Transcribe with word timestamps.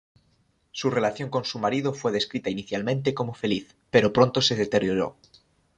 Su 0.71 0.89
relación 0.89 1.29
con 1.29 1.45
su 1.45 1.59
marido 1.59 1.93
fue 1.93 2.11
descrita 2.11 2.49
inicialmente 2.49 3.13
como 3.13 3.35
feliz, 3.35 3.75
pero 3.91 4.11
pronto 4.11 4.41
se 4.41 4.55
deterioró. 4.55 5.15